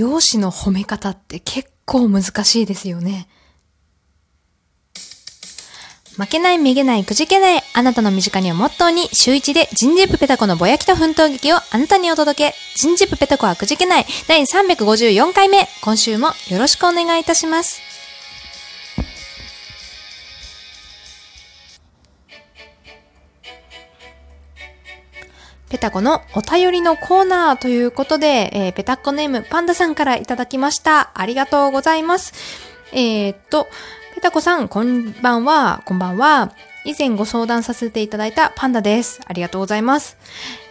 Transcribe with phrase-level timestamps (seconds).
[0.00, 3.28] 容姿の褒め方って結構難しいですよね。
[6.16, 12.54] 負けない、めげない、くじけない、あなたの身近にをモットーに、週一で人事プペタコのぼやきと奮闘劇をあなたにお届け。
[12.76, 15.68] 人事プペタコはくじけない、第354回目。
[15.82, 17.89] 今週もよろしくお願いいたします。
[25.70, 31.12] ペタコのお便りのコーナーということで、えー、ペタコネームパンダさんからいただきました。
[31.14, 32.34] ありがとうございます。
[32.92, 33.68] えー、っと、
[34.16, 36.52] ペタコさん、こんばんは、こんばんは。
[36.84, 39.20] 以前ご相談させていただいたパンダです。
[39.26, 40.16] ありがとうございます。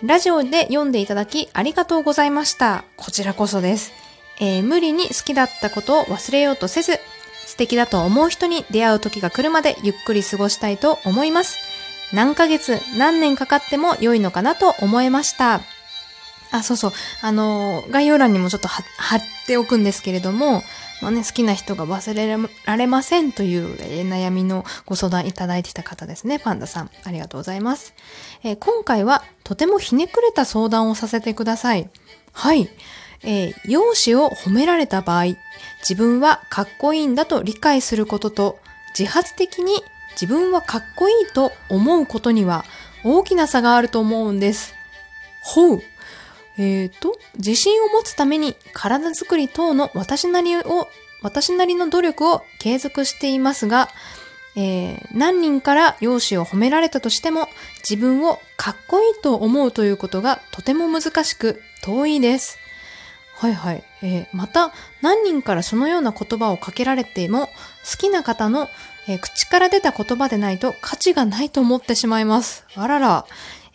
[0.03, 2.83] ラジオで読んでいただきありがとうございました。
[2.97, 3.93] こちらこそです。
[4.41, 6.99] えー、無理に好きだったことを忘れようとせず、
[7.45, 11.57] 素敵だと思う人に出会う時が来るまでゆっくり過ごしたいと思います。
[12.13, 15.61] 何ヶ月、何年かかっても良いのかなと思いました。
[16.51, 16.91] あ、そうそう。
[17.21, 18.81] あの、概要欄にもちょっと貼
[19.17, 20.63] っておくんですけれども、
[21.01, 26.39] まあね、好きな人が忘れられませんという、えー、悩みのご相談いただいてた方ですね。
[26.39, 26.91] パンダさん。
[27.03, 27.93] ありがとうございます。
[28.43, 31.89] えー、今回はとてもひねくれた相談をさせてください。
[32.33, 32.69] はい。
[33.23, 35.35] えー、容姿を褒められた場合、
[35.81, 38.59] 自分はかっこいいんだと理解することと、
[38.97, 39.83] 自発的に
[40.19, 42.65] 自分はかっこいいと思うことには
[43.05, 44.73] 大きな差があると思うんです。
[45.41, 45.81] ほう。
[46.57, 50.89] えっ、ー、と、自信を持つために体づくり等の私なりを、
[51.21, 53.87] 私なりの努力を継続していますが、
[54.57, 57.47] えー、何人から容姿を褒められたとしても
[57.87, 62.57] 自分をかっこいいと思うということがとても難しく遠いです。
[63.39, 63.83] はいはい。
[64.01, 67.47] えー、また、何人からそのような言葉をかけられても、
[67.89, 68.67] 好きな方の、
[69.07, 72.65] えー、口から出た言葉でないと価値がないと思ってしまいます。
[72.75, 73.25] あらら。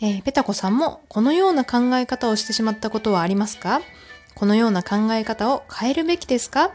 [0.02, 3.80] えー、ペタコさんもこのような考え方をしてしまったことはありますか？
[4.34, 6.72] このような考え方を変えるべきですか？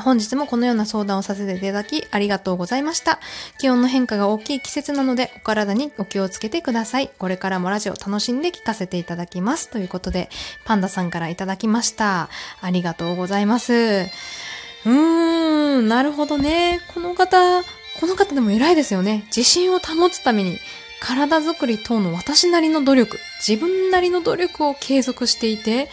[0.00, 3.20] 本日もこのような相談をさせていただきありがとうございました。
[3.58, 7.10] 気温の変化が大きい季節なのでお体にお気をつけてください。
[7.18, 9.68] これからもラジオ楽しんで聞かせていただきます。
[9.70, 10.28] ということで、
[10.64, 12.28] パンダさんからいただきました。
[12.60, 13.72] ありがとうございます。
[13.72, 16.80] うーん、なるほどね。
[16.92, 17.62] この方、
[18.00, 19.24] この方でも偉いですよね。
[19.28, 20.58] 自信を保つために
[21.00, 25.88] 体づくり等の私なりの努力、自分なりの努力を継続していて、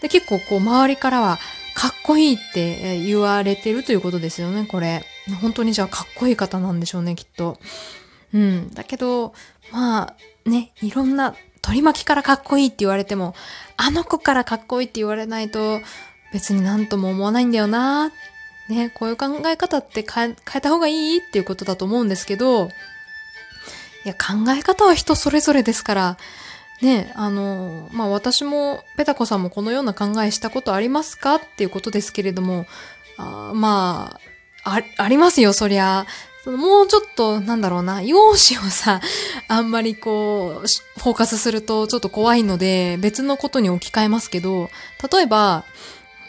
[0.00, 1.38] で、結構こう周りからは
[1.76, 5.04] かっこいいって言われてるということですよね、これ。
[5.42, 7.58] 本当にじゃあかっこいい方なんでしょうね、きっと。
[8.32, 8.70] うん。
[8.72, 9.34] だけど、
[9.70, 13.34] まあ、ね、いろんな取り巻きからかっこいいって言われても、
[13.76, 15.82] あの子からかっこいいって言われないと、
[16.32, 18.10] 別になんとも思わないんだよな。
[18.70, 22.70] ね、こういう考え方って変え変えた方がいいっていうことだと思うんですけど、
[24.04, 26.16] いや、考え方は人それぞれですから、
[26.82, 32.66] ね、あの、まあ、私も、ペタコさんもこのような考えしたことありますかっていうことですけれども、
[33.16, 34.18] あま
[34.64, 36.06] あ、あ、ありますよ、そりゃ。
[36.44, 39.00] もうちょっと、なんだろうな、容姿をさ、
[39.48, 44.70] あんまりこう、フォーカスするとちょっと怖いので、別のことに置き換えますけど、
[45.10, 45.64] 例えば、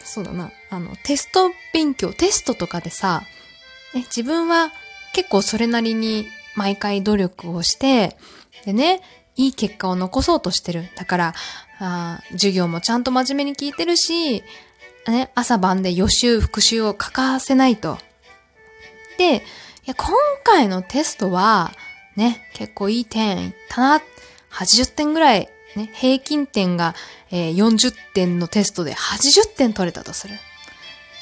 [0.04, 3.24] そうだな、あの、テスト勉強、テストとかでさ、
[3.94, 4.72] 自分は
[5.14, 8.18] 結構それなりに毎回努力をして、
[8.66, 9.02] でね、
[9.38, 10.90] いい結果を残そうとしてる。
[10.96, 11.36] だから、
[11.80, 14.44] あ授業もちゃんと真面目に聞いてるし、
[15.08, 17.98] ね、朝晩で予習、復習を欠かせないと。
[19.18, 19.40] で、い
[19.86, 21.72] や、今回のテストは、
[22.16, 24.02] ね、結構いい点いったな。
[24.52, 26.96] 80点ぐらい、ね、平均点が、
[27.32, 30.36] えー、40点のテストで80点取れたとする。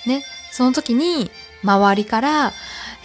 [0.06, 1.30] ね、その時に、
[1.64, 2.54] 周りから、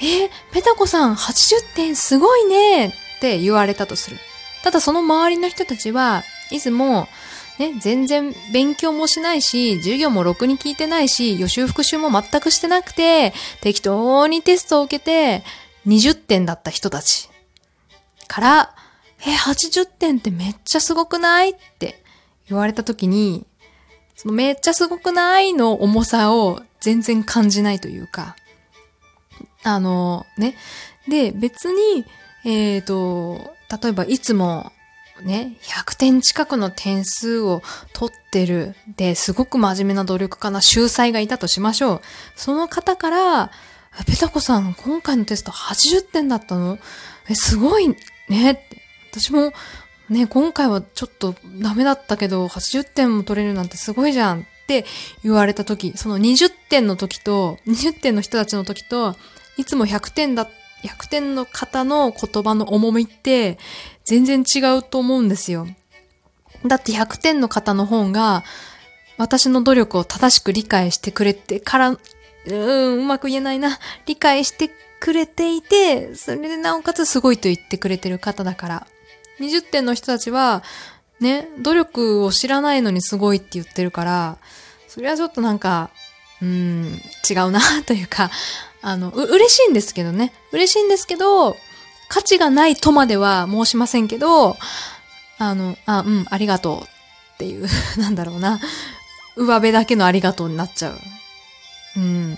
[0.01, 4.19] えー、ペタコさん80点すごいねって言われたとする。
[4.63, 7.09] ただその周りの人たちは、いつも、
[7.59, 15.43] ね、全然勉強もしないし、授業もろくに聞いてないし、予習復習も全くしてなくて、適当にテストを受けて、
[15.87, 17.29] 20点だった人たち。
[18.27, 18.75] から、
[19.27, 22.03] え、80点ってめっちゃすごくないって
[22.49, 23.47] 言われた時に、
[24.17, 28.37] そのめっちゃすごくないの重さを全然感じないというか、
[29.63, 30.57] あの、ね。
[31.09, 32.05] で、別に、
[32.45, 34.73] えっ、ー、と、例えばいつも
[35.23, 37.63] ね、100点近くの点数を
[37.93, 42.01] 取ってるで、すごく真面目な努力家な秀才がいたとしましょう。
[42.37, 43.51] その方から、
[44.07, 46.79] ペタコさん、今回のテスト80点だったの？
[47.29, 47.89] え、すごい
[48.29, 48.81] ねって。
[49.13, 49.53] 私も、
[50.09, 54.87] ね、今回はちょっとダメだったけど、80点も取れるなんてすごいじゃんって
[55.23, 59.17] 言われた時、その20点の時と、20点の人たちの時と、
[59.59, 63.59] いつも100点だった、100点の方の言葉の重みって
[64.05, 65.67] 全然違うと思うんですよ。
[66.67, 68.45] だって100点の方の方が、
[69.17, 73.79] 私の努力を正しく理解してくれてから、うーん、うまく言えないな。
[74.07, 78.87] 理解してくれていて、それでなおかつすごいと言ってくれてる方だから。
[79.41, 80.63] 20点の人たちは、
[81.21, 84.39] ね、努力を知らないのにすごいって言ってるから、
[84.89, 85.91] それはちょっとなんか、
[86.41, 88.31] うーん、違うなというか、
[88.83, 90.33] あの、う、嬉しいんですけどね。
[90.53, 91.57] 嬉しいんですけど、
[92.09, 94.57] 価値がないとまでは申しませんけど、
[95.39, 96.81] あの、あ、うん、ありがとう
[97.35, 97.67] っていう、
[97.99, 98.61] なんだろうな。
[99.37, 100.99] 上辺だけのありがとうになっちゃう。
[101.97, 102.37] うん。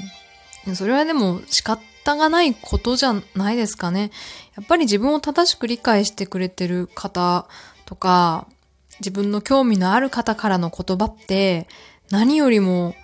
[0.74, 4.10] それはでも仕方がないことじゃないですかね。
[4.56, 7.48] やっぱり自分を正しく理解してくれてる方
[7.86, 8.46] とか、
[9.00, 11.66] 自分の興味のある方からの言葉って、
[12.10, 12.94] 何よりも、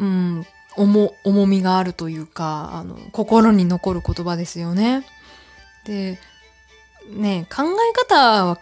[0.00, 0.46] うん、
[0.76, 5.04] 重、重みがあるというか、あの、心に残る言葉ですよね。
[5.84, 6.18] で、
[7.10, 8.58] ね、考え方は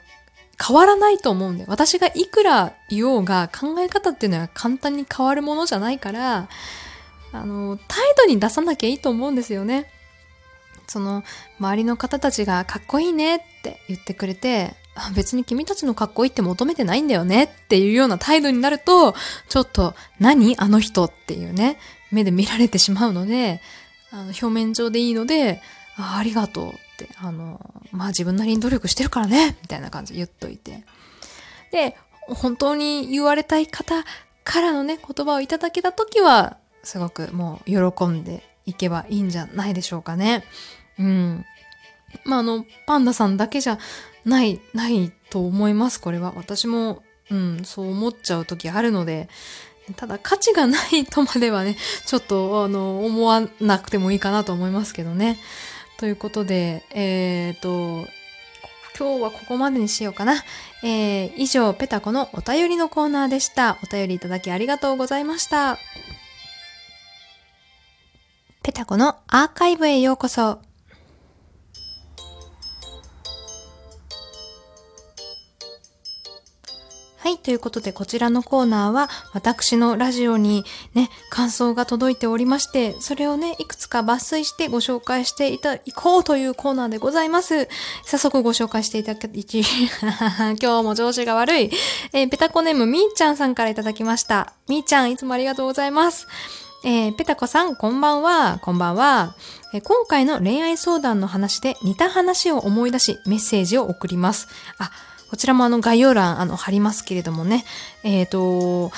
[0.63, 6.49] 変わらないと思うんで、私がいくら言おうが考え方っていうのは簡単に変わるものじゃないから、
[7.33, 9.91] あの、態度に出さなきゃいいと思うんですよね。
[10.87, 11.23] その、
[11.59, 14.75] 周りの方たちがかっこいいねって言ってくれて、
[15.15, 19.15] 別に君たちのかっこいいって求めてないんだよねっていうような態度になると、
[19.49, 21.79] ちょっと、何あの人っていうね、
[22.11, 23.61] 目で見られてしまうので、
[24.11, 25.61] あの表面上でいいので、
[25.97, 27.61] あありがとうって、あの、
[27.93, 30.85] まあ自分なりに努力してるからね、みたいな感じで言っといて。
[31.73, 31.97] で、
[32.27, 34.05] 本当に言われたい方
[34.45, 40.45] からのね、言葉をいただけたときは、すごくもう喜んでいけばいいんじゃないでしょうかね。
[40.99, 41.45] うん。
[42.25, 43.79] まあ、あの、パンダさんだけじゃ
[44.25, 46.33] ない、ないと思います、これは。
[46.37, 49.29] 私も、うん、そう思っちゃう時あるので、
[49.97, 51.77] ただ価値がないとまではね、
[52.07, 55.39] ちょっと、あの、思わなくてもいいかなと思いますけどね。
[55.99, 58.09] ということで、えっ、ー、と、
[58.99, 60.45] 今日はここまでにしようかな。
[60.83, 63.79] えー、以上、ペタコのお便りのコーナーでした。
[63.83, 65.79] お便りいただきありがとうございました。
[68.63, 70.70] ペタコのアーカイブへようこそ。
[77.31, 77.39] はい。
[77.39, 87.69] ということで、こちらのコーナーは、私のラジオにね、感想が届いておりまして、それをね、いくつか抜粋してご紹介していた、いこうというコーナーでございます。
[88.05, 91.71] 早速ご紹介していただき、 今日も調子が悪い。
[92.13, 94.53] えー、ペタコネームみーちゃんさんからいただきました。
[94.67, 96.27] みーちゃん、いつもありがとうございます。
[96.83, 98.59] えー、ペタコさん、こんばんは。
[98.61, 99.37] こんばんは。
[99.73, 104.49] えー、今回の恋愛相談の話で似た話を思い出し、メッセージを送ります。
[104.79, 104.91] あ、
[105.31, 107.65] こちらもあの概要欄あの貼りますけれどもね、
[108.03, 108.91] えっ、ー、と、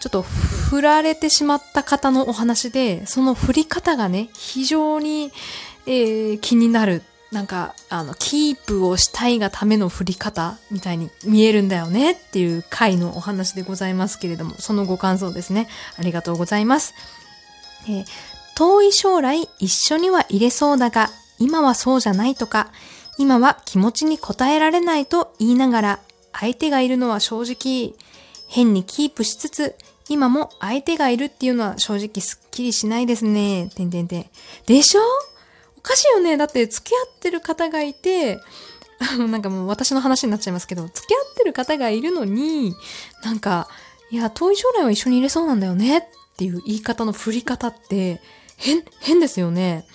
[0.00, 5.32] ちょっと振られてしまった方のお話で、その振り方がね、非常に、
[5.86, 7.02] えー、気になる。
[7.32, 15.68] なんか、あの、キープをしたいがための振り方みたいに見えるんだよねっていう回のお話でございますけれども、そのご感想ですね。
[15.96, 16.94] ありがとうございます。
[17.88, 18.04] えー、
[18.56, 22.72] 遠い将来一緒には入れそうだが、今はそうじゃないとか、
[23.20, 26.00] 今は気持ちに応えられないと言いながら、
[26.32, 27.94] 相手がいるのは正直、
[28.48, 29.76] 変にキープしつつ、
[30.08, 33.68] 今も相手がいるっていうのは正直すっきりしないですね。
[33.76, 34.26] てんてんてん。
[34.64, 35.02] でしょ？
[35.76, 36.38] おかしいよね。
[36.38, 38.40] だって付き合ってる方がいて、
[39.18, 42.74] なんかもう私の話になっちゃいますけど、付き合ってる方がいるのに、
[43.22, 43.68] なんか、
[44.10, 46.02] いや、遠い将来は一緒にいれそうなんだよねっ
[46.38, 48.22] ていう言い方の振り方って、
[48.56, 49.86] 変、変ですよね。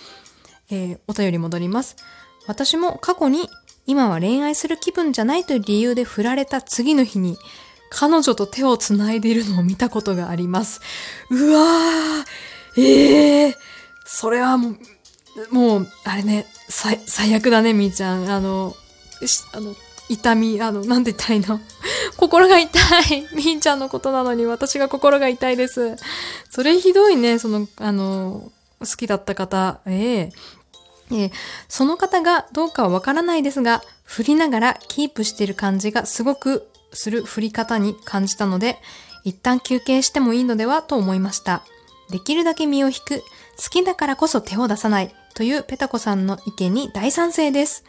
[0.70, 1.96] えー、お便り戻ります。
[2.46, 3.48] 私も過去に
[3.86, 7.38] 今は恋愛する気分じゃないという理由で振られた次の日に
[7.90, 10.80] 彼女と手を繋いでいるのを見たことがあります。
[11.30, 13.54] うわーええー、
[14.04, 18.28] それはもう、もう、あれね、最、最悪だね、みーちゃん。
[18.28, 18.74] あの、
[19.52, 19.74] あの、
[20.08, 21.60] 痛み、あの、なんて言ったらいいの？
[22.16, 22.78] 心が痛
[23.14, 23.28] い。
[23.34, 25.96] みーちゃんのことなのに私が心が痛いです。
[26.50, 28.50] それひどいね、その、あの、
[28.80, 29.80] 好きだった方。
[29.86, 30.32] ええ
[31.10, 31.32] えー、
[31.68, 38.78] その方がどうかはわからないですが、振りながらキープしている感じがすごくする振り方に感じたので、
[39.24, 41.62] 一旦休憩してもいいのではと思いました。
[42.10, 43.20] できるだけ身を引く、
[43.62, 47.84] 好きだからこそ手を出さないというペタコさんの意見に大賛成です。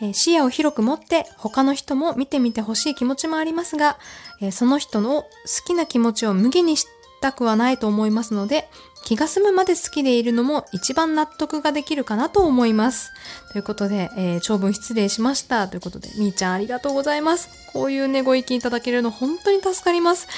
[0.00, 3.98] え、視野を広く持って他の人も見てみてほしい気持ちもありますが、
[4.40, 5.28] え、その人の好
[5.66, 6.86] きな気持ちを無限にし
[7.20, 8.68] たくはないと思いますので、
[9.04, 13.12] 気が済むまで好きでいるのも一番納得ができるかなと思います。
[13.52, 15.68] ということで、えー、長文失礼しました。
[15.68, 17.48] ということで、みーちゃんありがとうございます。
[17.72, 20.28] こういうね、ご意見いただけるの本当に助かります。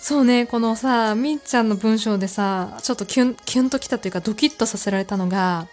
[0.00, 5.66] そうね、このさ、みーちゃんの文章でさ、ちょっとキュン、キュンときたというかドキッとさせられたのが、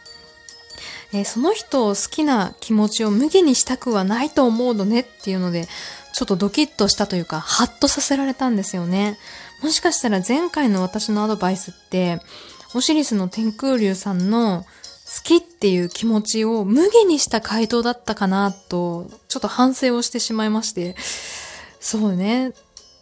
[1.14, 5.68] えー、その人を好きな気持ちを無限にしたくはないと思うのねっていうので、
[6.14, 9.18] ちょっとドキッとしたというか、ハッとさせられたんですよね。
[9.62, 12.20] もしかしたら前回の私のアドバイスって、
[12.74, 20.96] オシリスの天空流さんの好きっていう気持ちを無限にした回答だったかなと、ちょっと反省をしてしまいまして、
[21.80, 22.54] そうね。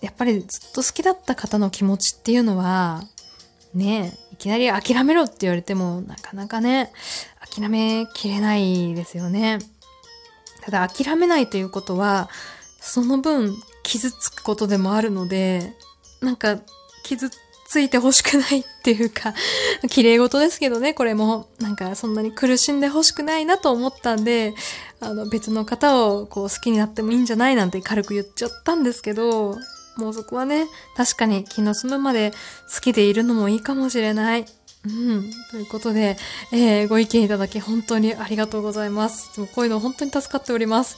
[0.02, 3.04] やっぱりずっと好きだった方の気持ちっていうのは、
[3.74, 6.92] ねいきなり諦めろって言われても、なかなかね、
[7.54, 9.60] 諦めきれないですよね。
[10.62, 12.30] ただ諦めないということは、
[12.82, 15.74] その分傷つくことでもあるので、
[16.22, 16.60] なんか
[17.04, 17.30] 傷
[17.70, 19.36] ついてほしくないっていうか、
[19.90, 21.50] 綺麗事ですけどね、これも。
[21.60, 24.56] なんかそんなに苦しんでほしくないなと思ったんで、
[25.00, 29.56] あの別の方をこう好きになってもいいんじゃないなんて軽く言っちゃったんですけど、
[29.98, 32.34] もうそこはね、確かに気の済むまで
[32.74, 34.46] 好きでいるのもいいかもしれない。
[34.86, 35.32] うん。
[35.52, 36.18] ということで、
[36.52, 39.36] えー、ご意見いただき本当にありがとうございます。
[39.36, 40.98] でもこういうの本当に助かっております。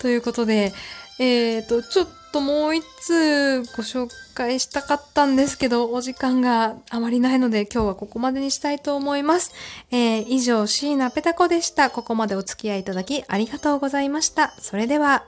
[0.00, 0.72] ということで、
[1.18, 9.52] えっ、ー、と、ちょっともう一通ご紹介したかったんですけど、お時間があまりないので今日はここまでにしたいと思います。
[9.90, 11.90] えー、以上、椎名ペタコでした。
[11.90, 14.54] ここまでお付き合いいただきありがとうございました。
[14.58, 15.24] それでは、